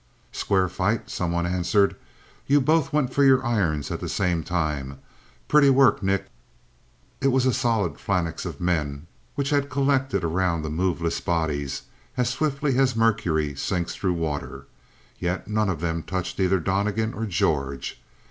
"Square 0.31 0.69
fight," 0.69 1.11
someone 1.11 1.45
answered. 1.45 1.95
"You 2.47 2.59
both 2.59 2.91
went 2.91 3.13
for 3.13 3.23
your 3.23 3.45
irons 3.45 3.91
at 3.91 3.99
the 3.99 4.09
same 4.09 4.41
time. 4.43 4.97
Pretty 5.47 5.69
work, 5.69 6.01
Nick." 6.01 6.25
It 7.21 7.27
was 7.27 7.45
a 7.45 7.53
solid 7.53 7.99
phalanx 7.99 8.43
of 8.43 8.59
men 8.59 9.05
which 9.35 9.51
had 9.51 9.69
collected 9.69 10.23
around 10.23 10.63
the 10.63 10.71
moveless 10.71 11.21
bodies 11.21 11.83
as 12.17 12.29
swiftly 12.31 12.79
as 12.79 12.95
mercury 12.95 13.53
sinks 13.53 13.93
through 13.93 14.13
water. 14.13 14.65
Yet 15.19 15.47
none 15.47 15.69
of 15.69 15.81
them 15.81 16.01
touched 16.01 16.39
either 16.39 16.59
Donnegan 16.59 17.13
or 17.13 17.27
George. 17.27 18.01